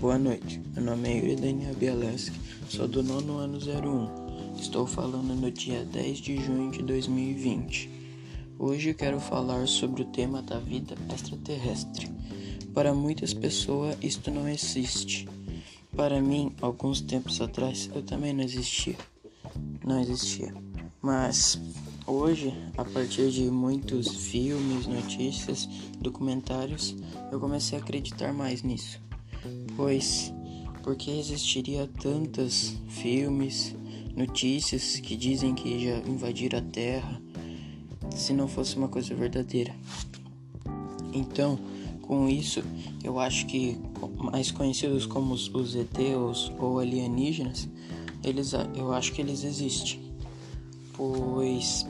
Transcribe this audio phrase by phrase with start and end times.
[0.00, 2.36] Boa noite, meu nome é Yuri Daniel Bialeski,
[2.68, 4.58] sou do nono ano 01.
[4.60, 7.88] Estou falando no dia 10 de junho de 2020.
[8.58, 12.10] Hoje quero falar sobre o tema da vida extraterrestre.
[12.74, 15.28] Para muitas pessoas isto não existe.
[15.96, 18.96] Para mim, alguns tempos atrás, eu também não existia.
[19.84, 20.52] Não existia.
[21.00, 21.60] Mas
[22.06, 25.68] hoje, a partir de muitos filmes, notícias,
[26.00, 26.96] documentários,
[27.30, 29.00] eu comecei a acreditar mais nisso.
[29.76, 30.32] Pois,
[30.82, 33.74] porque existiria tantos filmes,
[34.16, 37.22] notícias que dizem que já invadiram a Terra,
[38.14, 39.74] se não fosse uma coisa verdadeira.
[41.12, 41.58] Então,
[42.02, 42.62] com isso,
[43.02, 43.78] eu acho que
[44.16, 47.68] mais conhecidos como os, os ETs ou alienígenas,
[48.22, 50.00] eles, eu acho que eles existem.
[50.92, 51.86] Pois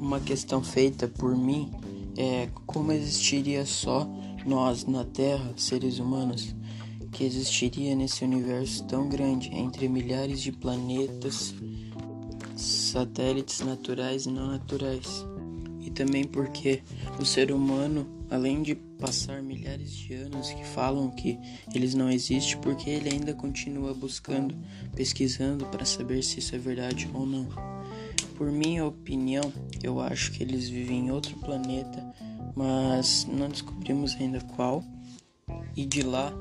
[0.00, 1.70] uma questão feita por mim
[2.16, 4.08] é como existiria só
[4.46, 6.54] nós na Terra, seres humanos,
[7.10, 11.54] que existiria nesse universo tão grande entre milhares de planetas,
[12.56, 15.26] satélites naturais e não naturais.
[15.80, 16.82] E também porque
[17.18, 21.38] o ser humano, além de passar milhares de anos que falam que
[21.74, 24.54] eles não existem, porque ele ainda continua buscando,
[24.94, 27.48] pesquisando para saber se isso é verdade ou não.
[28.36, 32.04] Por minha opinião, eu acho que eles vivem em outro planeta,
[32.54, 34.84] mas não descobrimos ainda qual.
[35.74, 36.32] E de lá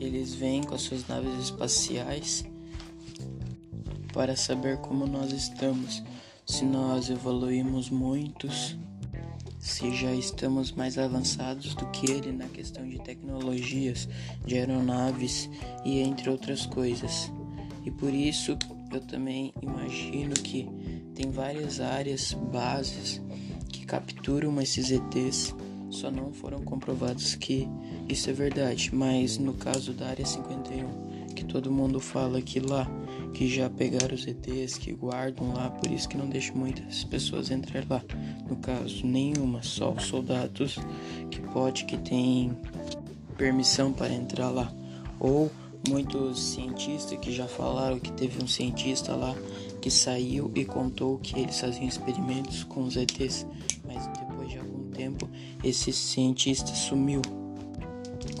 [0.00, 2.44] eles vêm com as suas naves espaciais
[4.12, 6.02] para saber como nós estamos,
[6.46, 8.76] se nós evoluímos muitos,
[9.58, 14.08] se já estamos mais avançados do que ele na questão de tecnologias,
[14.46, 15.48] de aeronaves
[15.84, 17.30] e entre outras coisas.
[17.84, 18.56] E por isso
[18.92, 20.68] eu também imagino que
[21.14, 23.20] tem várias áreas, bases
[23.68, 25.54] que capturam esses ETs
[25.90, 27.68] só não foram comprovados que
[28.08, 28.90] isso é verdade.
[28.92, 32.86] Mas no caso da Área 51, que todo mundo fala que lá,
[33.32, 37.50] que já pegaram os ETs, que guardam lá, por isso que não deixa muitas pessoas
[37.50, 38.02] entrar lá.
[38.48, 40.78] No caso, nenhuma, só os soldados
[41.30, 42.56] que pode, que tem
[43.36, 44.72] permissão para entrar lá.
[45.20, 45.50] Ou
[45.88, 49.34] muitos cientistas que já falaram que teve um cientista lá
[49.80, 53.46] que saiu e contou que eles faziam experimentos com os ETs,
[53.86, 55.30] mas depois de algum tempo
[55.62, 57.22] esse cientista sumiu.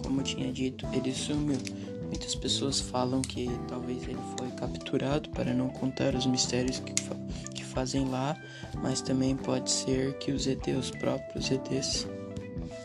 [0.02, 1.58] Como eu tinha dito, ele sumiu.
[2.02, 7.14] Muitas pessoas falam que talvez ele foi capturado para não contar os mistérios que, fa
[7.54, 8.36] que fazem lá,
[8.82, 12.06] mas também pode ser que os ETs, os próprios ETs,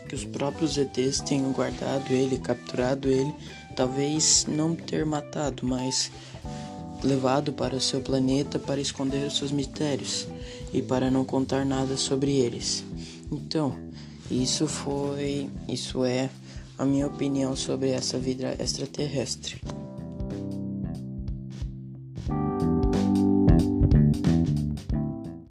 [0.08, 3.34] que os próprios ETs tenham guardado ele, capturado ele,
[3.74, 6.12] talvez não ter matado, mas
[7.02, 10.26] levado para o seu planeta para esconder os seus mistérios
[10.72, 12.84] e para não contar nada sobre eles.
[13.34, 13.76] Então,
[14.30, 16.30] isso foi, isso é
[16.78, 19.60] a minha opinião sobre essa vida extraterrestre.